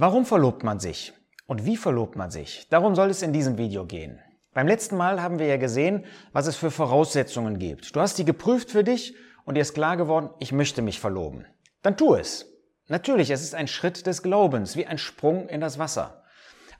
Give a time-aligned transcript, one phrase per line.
[0.00, 1.12] Warum verlobt man sich?
[1.48, 2.68] Und wie verlobt man sich?
[2.70, 4.20] Darum soll es in diesem Video gehen.
[4.54, 7.96] Beim letzten Mal haben wir ja gesehen, was es für Voraussetzungen gibt.
[7.96, 11.46] Du hast die geprüft für dich und dir ist klar geworden, ich möchte mich verloben.
[11.82, 12.46] Dann tu es.
[12.86, 16.22] Natürlich, es ist ein Schritt des Glaubens, wie ein Sprung in das Wasser.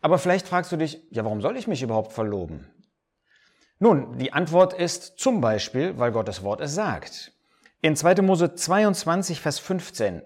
[0.01, 2.71] Aber vielleicht fragst du dich, ja, warum soll ich mich überhaupt verloben?
[3.81, 7.33] Nun, die Antwort ist zum Beispiel, weil Gottes Wort es sagt.
[7.81, 8.23] In 2.
[8.23, 10.23] Mose 22, Vers 15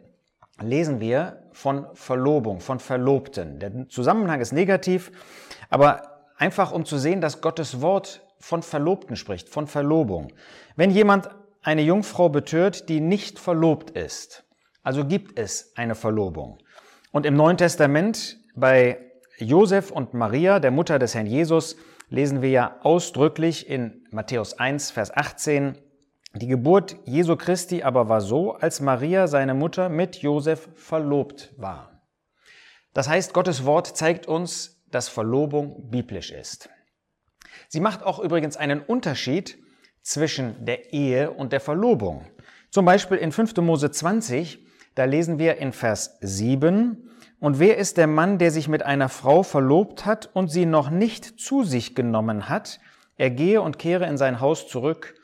[0.63, 3.59] lesen wir von Verlobung, von Verlobten.
[3.59, 5.13] Der Zusammenhang ist negativ,
[5.71, 6.03] aber
[6.37, 10.33] einfach um zu sehen, dass Gottes Wort von Verlobten spricht, von Verlobung.
[10.77, 11.31] Wenn jemand
[11.63, 14.45] eine Jungfrau betört, die nicht verlobt ist,
[14.83, 16.59] also gibt es eine Verlobung.
[17.13, 18.99] Und im Neuen Testament bei
[19.39, 21.77] Josef und Maria, der Mutter des Herrn Jesus,
[22.09, 25.79] lesen wir ja ausdrücklich in Matthäus 1, Vers 18,
[26.35, 32.03] die Geburt Jesu Christi aber war so, als Maria, seine Mutter, mit Josef verlobt war.
[32.95, 36.71] Das heißt, Gottes Wort zeigt uns, dass Verlobung biblisch ist.
[37.69, 39.59] Sie macht auch übrigens einen Unterschied
[40.03, 42.27] zwischen der Ehe und der Verlobung.
[42.71, 43.57] Zum Beispiel in 5.
[43.59, 47.09] Mose 20, da lesen wir in Vers 7,
[47.41, 50.91] und wer ist der Mann, der sich mit einer Frau verlobt hat und sie noch
[50.91, 52.79] nicht zu sich genommen hat?
[53.17, 55.15] Er gehe und kehre in sein Haus zurück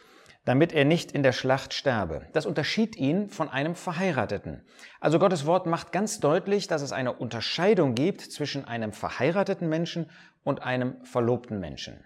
[0.49, 2.27] damit er nicht in der Schlacht sterbe.
[2.33, 4.63] Das unterschied ihn von einem Verheirateten.
[4.99, 10.11] Also Gottes Wort macht ganz deutlich, dass es eine Unterscheidung gibt zwischen einem verheirateten Menschen
[10.45, 12.03] und einem verlobten Menschen.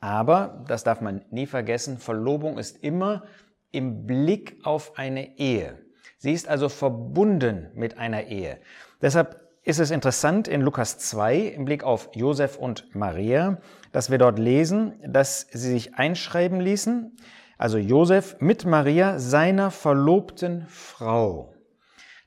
[0.00, 3.24] Aber, das darf man nie vergessen, Verlobung ist immer
[3.70, 5.78] im Blick auf eine Ehe.
[6.16, 8.60] Sie ist also verbunden mit einer Ehe.
[9.02, 13.60] Deshalb ist es interessant in Lukas 2 im Blick auf Josef und Maria,
[13.92, 17.14] dass wir dort lesen, dass sie sich einschreiben ließen,
[17.62, 21.54] also Josef mit Maria, seiner verlobten Frau.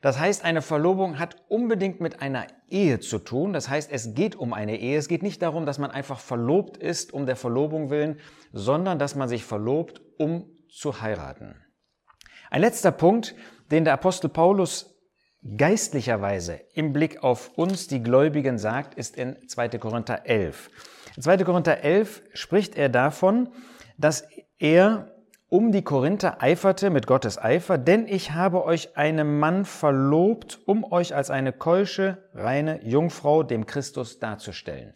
[0.01, 3.51] Das heißt, eine Verlobung hat unbedingt mit einer Ehe zu tun.
[3.51, 4.97] Das heißt, es geht um eine Ehe.
[4.97, 8.21] Es geht nicht darum, dass man einfach verlobt ist um der Verlobung willen,
[8.53, 11.55] sondern dass man sich verlobt, um zu heiraten.
[12.49, 13.35] Ein letzter Punkt,
[13.71, 14.95] den der Apostel Paulus
[15.57, 19.67] geistlicherweise im Blick auf uns, die Gläubigen, sagt, ist in 2.
[19.79, 20.69] Korinther 11.
[21.17, 21.37] In 2.
[21.39, 23.49] Korinther 11 spricht er davon,
[23.97, 24.25] dass
[24.59, 25.11] er
[25.49, 30.83] um die Korinther eiferte mit Gottes Eifer, denn ich habe euch einem Mann verlobt, um
[30.83, 34.93] euch als eine keusche, reine Jungfrau dem Christus darzustellen.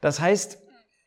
[0.00, 0.58] Das heißt,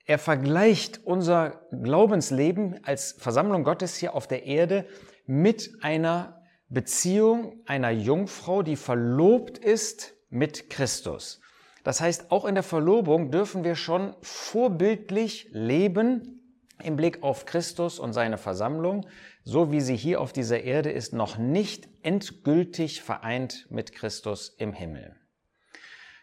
[0.06, 4.86] er vergleicht unser Glaubensleben als Versammlung Gottes hier auf der Erde
[5.26, 11.42] mit einer Beziehung einer Jungfrau, die verlobt ist mit Christus.
[11.84, 16.37] Das heißt, auch in der Verlobung dürfen wir schon vorbildlich leben
[16.84, 19.06] im Blick auf Christus und seine Versammlung,
[19.44, 24.74] so wie sie hier auf dieser Erde ist, noch nicht endgültig vereint mit Christus im
[24.74, 25.16] Himmel.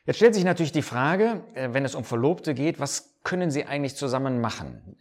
[0.07, 3.65] Jetzt stellt sich natürlich die Frage, äh, wenn es um Verlobte geht, was können sie
[3.65, 4.97] eigentlich zusammen machen?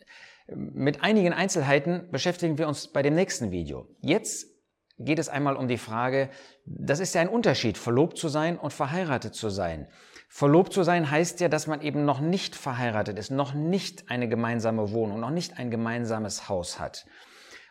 [0.47, 3.87] Mit einigen Einzelheiten beschäftigen wir uns bei dem nächsten Video.
[4.01, 4.47] Jetzt
[4.99, 6.29] geht es einmal um die Frage,
[6.65, 9.87] das ist ja ein Unterschied, verlobt zu sein und verheiratet zu sein.
[10.35, 14.27] Verlobt zu sein heißt ja, dass man eben noch nicht verheiratet ist, noch nicht eine
[14.27, 17.05] gemeinsame Wohnung, noch nicht ein gemeinsames Haus hat.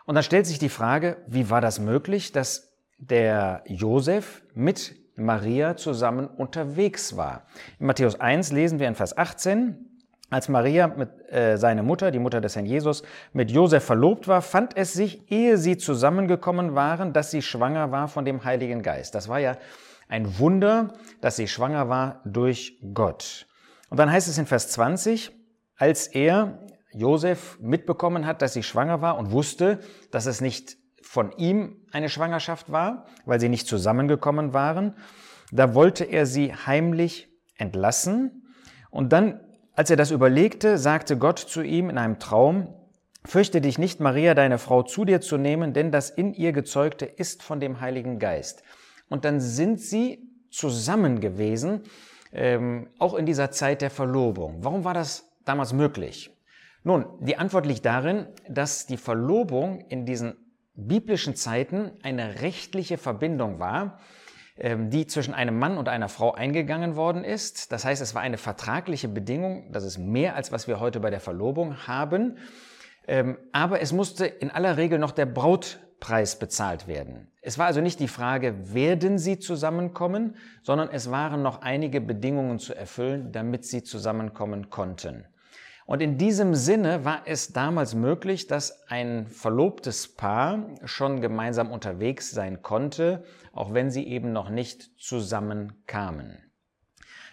[0.05, 5.77] Und dann stellt sich die Frage, wie war das möglich, dass der Josef mit Maria
[5.77, 7.49] zusammen unterwegs war?
[7.81, 9.85] In Matthäus 1 lesen wir in Vers 18,
[10.31, 13.03] als Maria mit äh, seine Mutter, die Mutter des Herrn Jesus,
[13.33, 18.07] mit Josef verlobt war, fand es sich, ehe sie zusammengekommen waren, dass sie schwanger war
[18.07, 19.17] von dem Heiligen Geist.
[19.17, 19.57] Das war ja
[20.13, 20.93] ein Wunder,
[21.23, 23.47] dass sie schwanger war durch Gott.
[23.89, 25.33] Und dann heißt es in Vers 20,
[25.79, 26.59] als er,
[26.93, 29.81] Josef, mitbekommen hat, dass sie schwanger war und wusste,
[30.11, 34.97] dass es nicht von ihm eine Schwangerschaft war, weil sie nicht zusammengekommen waren,
[35.51, 38.53] da wollte er sie heimlich entlassen.
[38.91, 39.41] Und dann,
[39.75, 42.75] als er das überlegte, sagte Gott zu ihm in einem Traum,
[43.25, 47.07] Fürchte dich nicht, Maria, deine Frau, zu dir zu nehmen, denn das in ihr Gezeugte
[47.07, 48.65] ist von dem Heiligen Geist
[49.13, 51.83] und dann sind sie zusammen gewesen,
[52.33, 54.65] ähm, auch in dieser Zeit der Verlobung.
[54.65, 56.31] Warum war das damals möglich?
[56.83, 60.35] Nun, die Antwort liegt darin, dass die Verlobung in diesen
[60.75, 64.01] biblischen Zeiten eine rechtliche Verbindung war,
[64.57, 67.71] ähm, die zwischen einem Mann und einer Frau eingegangen worden ist.
[67.71, 71.11] Das heißt, es war eine vertragliche Bedingung, das ist mehr als was wir heute bei
[71.11, 72.39] der Verlobung haben.
[73.07, 77.29] Ähm, aber es musste in aller Regel noch der Braut Preis bezahlt werden.
[77.43, 80.35] Es war also nicht die Frage, werden sie zusammenkommen,
[80.65, 85.27] sondern es waren noch einige Bedingungen zu erfüllen, damit sie zusammenkommen konnten.
[85.87, 92.33] Und in diesem Sinne war es damals möglich, dass ein verlobtes Paar schon gemeinsam unterwegs
[92.33, 93.23] sein konnte,
[93.53, 96.37] auch wenn sie eben noch nicht zusammenkamen.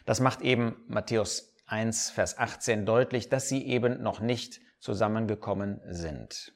[0.06, 6.54] Das macht eben Matthäus 1, Vers 18 deutlich, dass sie eben noch nicht zusammengekommen sind.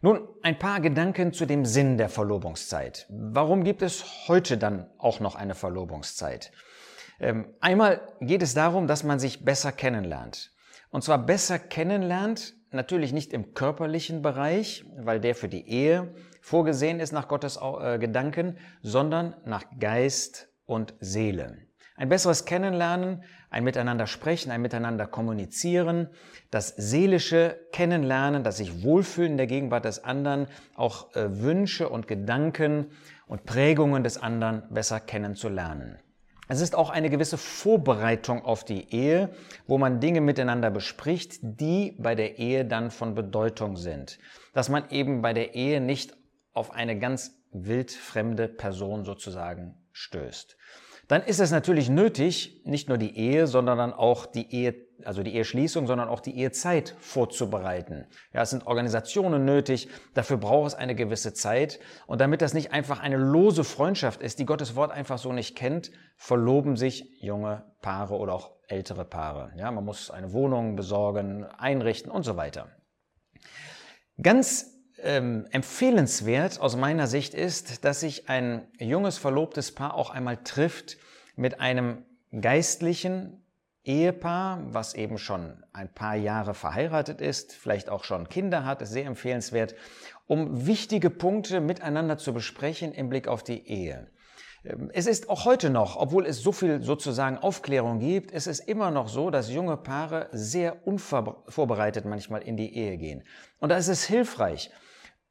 [0.00, 3.06] Nun, ein paar Gedanken zu dem Sinn der Verlobungszeit.
[3.10, 6.52] Warum gibt es heute dann auch noch eine Verlobungszeit?
[7.20, 10.52] Ähm, einmal geht es darum, dass man sich besser kennenlernt.
[10.90, 17.00] Und zwar besser kennenlernt, natürlich nicht im körperlichen Bereich, weil der für die Ehe vorgesehen
[17.00, 21.67] ist nach Gottes äh, Gedanken, sondern nach Geist und Seele.
[21.98, 26.08] Ein besseres Kennenlernen, ein Miteinander sprechen, ein Miteinander kommunizieren,
[26.52, 30.46] das seelische Kennenlernen, das sich wohlfühlen in der Gegenwart des anderen,
[30.76, 32.92] auch äh, Wünsche und Gedanken
[33.26, 35.98] und Prägungen des anderen besser kennenzulernen.
[36.46, 39.30] Es ist auch eine gewisse Vorbereitung auf die Ehe,
[39.66, 44.20] wo man Dinge miteinander bespricht, die bei der Ehe dann von Bedeutung sind.
[44.54, 46.16] Dass man eben bei der Ehe nicht
[46.52, 50.56] auf eine ganz wildfremde Person sozusagen stößt.
[51.08, 54.74] Dann ist es natürlich nötig, nicht nur die Ehe, sondern dann auch die Ehe,
[55.04, 58.06] also die Eheschließung, sondern auch die Ehezeit vorzubereiten.
[58.34, 61.80] Ja, es sind Organisationen nötig, dafür braucht es eine gewisse Zeit.
[62.06, 65.56] Und damit das nicht einfach eine lose Freundschaft ist, die Gottes Wort einfach so nicht
[65.56, 69.52] kennt, verloben sich junge Paare oder auch ältere Paare.
[69.56, 72.68] Ja, man muss eine Wohnung besorgen, einrichten und so weiter.
[74.20, 80.38] Ganz ähm, empfehlenswert aus meiner Sicht ist, dass sich ein junges verlobtes Paar auch einmal
[80.38, 80.98] trifft
[81.36, 82.04] mit einem
[82.40, 83.42] geistlichen
[83.84, 88.90] Ehepaar, was eben schon ein paar Jahre verheiratet ist, vielleicht auch schon Kinder hat, ist
[88.90, 89.74] sehr empfehlenswert,
[90.26, 94.08] um wichtige Punkte miteinander zu besprechen im Blick auf die Ehe.
[94.64, 98.60] Ähm, es ist auch heute noch, obwohl es so viel sozusagen Aufklärung gibt, es ist
[98.60, 103.22] immer noch so, dass junge Paare sehr unvorbereitet manchmal in die Ehe gehen.
[103.58, 104.70] Und da ist es hilfreich,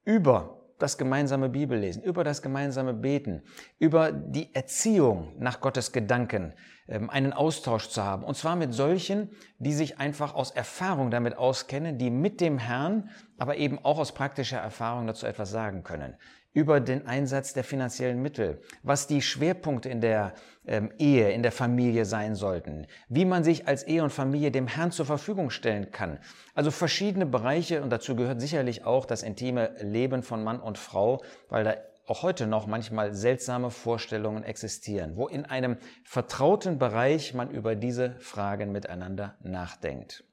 [0.05, 3.41] über das gemeinsame Bibellesen, über das gemeinsame Beten,
[3.79, 6.53] über die Erziehung nach Gottes Gedanken
[6.87, 8.23] ähm, einen Austausch zu haben.
[8.23, 13.09] Und zwar mit solchen, die sich einfach aus Erfahrung damit auskennen, die mit dem Herrn,
[13.39, 16.15] aber eben auch aus praktischer Erfahrung dazu etwas sagen können
[16.53, 20.33] über den Einsatz der finanziellen Mittel, was die Schwerpunkte in der
[20.65, 24.67] ähm, Ehe, in der Familie sein sollten, wie man sich als Ehe und Familie dem
[24.67, 26.19] Herrn zur Verfügung stellen kann.
[26.55, 31.21] Also verschiedene Bereiche und dazu gehört sicherlich auch das intime Leben von Mann und Frau,
[31.49, 31.75] weil da
[32.07, 38.15] auch heute noch manchmal seltsame Vorstellungen existieren, wo in einem vertrauten Bereich man über diese
[38.19, 40.23] Fragen miteinander nachdenkt.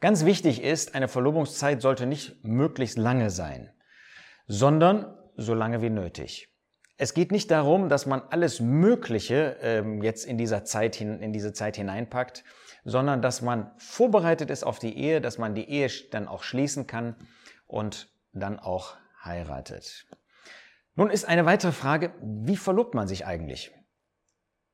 [0.00, 3.70] Ganz wichtig ist, eine Verlobungszeit sollte nicht möglichst lange sein,
[4.46, 6.48] sondern so lange wie nötig.
[6.98, 11.32] Es geht nicht darum, dass man alles Mögliche ähm, jetzt in dieser Zeit hin, in
[11.32, 12.42] diese Zeit hineinpackt,
[12.84, 16.86] sondern dass man vorbereitet ist auf die Ehe, dass man die Ehe dann auch schließen
[16.86, 17.16] kann
[17.66, 20.06] und dann auch heiratet.
[20.94, 23.72] Nun ist eine weitere Frage, wie verlobt man sich eigentlich?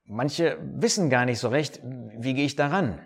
[0.05, 3.01] Manche wissen gar nicht so recht, wie gehe ich daran?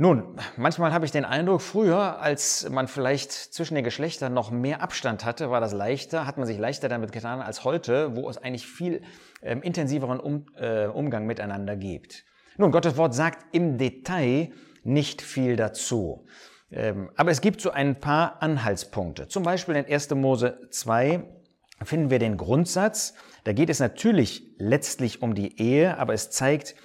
[0.00, 4.80] Nun, manchmal habe ich den Eindruck, früher, als man vielleicht zwischen den Geschlechtern noch mehr
[4.80, 8.38] Abstand hatte, war das leichter, hat man sich leichter damit getan als heute, wo es
[8.38, 9.02] eigentlich viel
[9.42, 12.24] ähm, intensiveren um, äh, Umgang miteinander gibt.
[12.58, 14.52] Nun, Gottes Wort sagt im Detail
[14.84, 16.26] nicht viel dazu.
[16.70, 19.26] Ähm, aber es gibt so ein paar Anhaltspunkte.
[19.26, 20.10] Zum Beispiel in 1.
[20.10, 21.24] Mose 2
[21.82, 23.14] finden wir den Grundsatz.
[23.42, 26.76] Da geht es natürlich letztlich um die Ehe, aber es zeigt,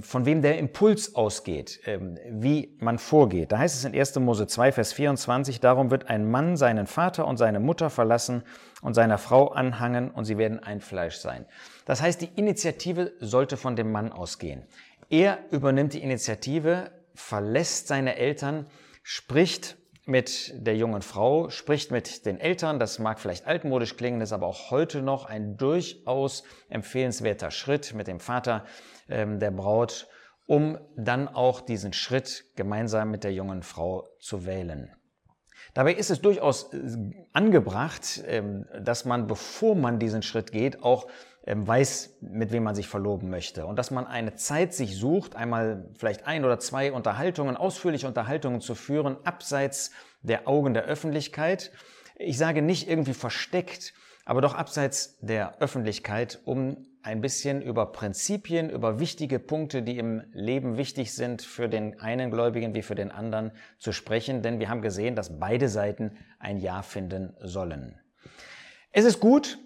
[0.00, 3.50] von wem der Impuls ausgeht, ähm, wie man vorgeht.
[3.50, 4.16] Da heißt es in 1.
[4.20, 8.44] Mose 2, Vers 24, darum wird ein Mann seinen Vater und seine Mutter verlassen
[8.80, 11.46] und seiner Frau anhangen und sie werden ein Fleisch sein.
[11.84, 14.62] Das heißt, die Initiative sollte von dem Mann ausgehen.
[15.10, 18.66] Er übernimmt die Initiative, verlässt seine Eltern,
[19.02, 22.78] spricht mit der jungen Frau, spricht mit den Eltern.
[22.78, 28.06] Das mag vielleicht altmodisch klingen, ist aber auch heute noch ein durchaus empfehlenswerter Schritt mit
[28.06, 28.64] dem Vater
[29.08, 30.08] ähm, der Braut,
[30.46, 34.94] um dann auch diesen Schritt gemeinsam mit der jungen Frau zu wählen.
[35.74, 36.78] Dabei ist es durchaus äh,
[37.32, 41.08] angebracht, ähm, dass man, bevor man diesen Schritt geht, auch
[41.46, 43.66] weiß, mit wem man sich verloben möchte.
[43.66, 48.60] Und dass man eine Zeit sich sucht, einmal vielleicht ein oder zwei Unterhaltungen, ausführliche Unterhaltungen
[48.60, 51.70] zu führen, abseits der Augen der Öffentlichkeit.
[52.16, 58.68] Ich sage nicht irgendwie versteckt, aber doch abseits der Öffentlichkeit, um ein bisschen über Prinzipien,
[58.68, 63.12] über wichtige Punkte, die im Leben wichtig sind für den einen Gläubigen wie für den
[63.12, 68.00] anderen zu sprechen, denn wir haben gesehen, dass beide Seiten ein Ja finden sollen.
[68.90, 69.58] Es ist gut,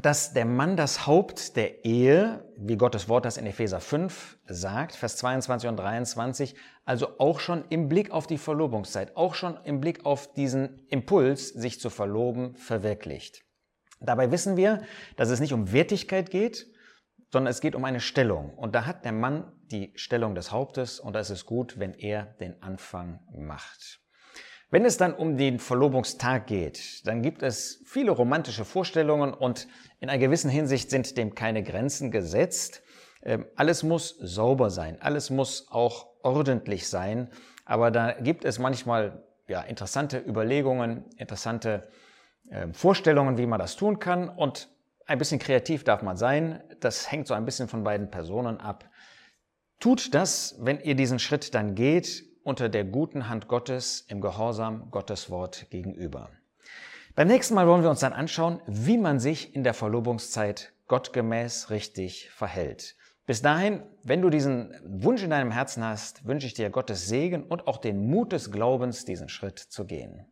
[0.00, 4.96] dass der Mann das Haupt der Ehe, wie Gottes Wort das in Epheser 5 sagt,
[4.96, 6.54] Vers 22 und 23,
[6.84, 11.48] also auch schon im Blick auf die Verlobungszeit, auch schon im Blick auf diesen Impuls,
[11.48, 13.44] sich zu verloben, verwirklicht.
[14.00, 14.82] Dabei wissen wir,
[15.16, 16.66] dass es nicht um Wertigkeit geht,
[17.32, 18.54] sondern es geht um eine Stellung.
[18.54, 21.94] Und da hat der Mann die Stellung des Hauptes und da ist es gut, wenn
[21.94, 24.03] er den Anfang macht.
[24.74, 29.68] Wenn es dann um den Verlobungstag geht, dann gibt es viele romantische Vorstellungen und
[30.00, 32.82] in einer gewissen Hinsicht sind dem keine Grenzen gesetzt.
[33.22, 37.30] Ähm, alles muss sauber sein, alles muss auch ordentlich sein,
[37.64, 41.86] aber da gibt es manchmal ja, interessante Überlegungen, interessante
[42.50, 44.70] äh, Vorstellungen, wie man das tun kann und
[45.06, 46.64] ein bisschen kreativ darf man sein.
[46.80, 48.90] Das hängt so ein bisschen von beiden Personen ab.
[49.78, 54.90] Tut das, wenn ihr diesen Schritt dann geht, unter der guten Hand Gottes im Gehorsam
[54.90, 56.30] Gottes Wort gegenüber.
[57.16, 61.70] Beim nächsten Mal wollen wir uns dann anschauen, wie man sich in der Verlobungszeit gottgemäß
[61.70, 62.96] richtig verhält.
[63.26, 67.44] Bis dahin, wenn du diesen Wunsch in deinem Herzen hast, wünsche ich dir Gottes Segen
[67.44, 70.26] und auch den Mut des Glaubens, diesen Schritt zu gehen.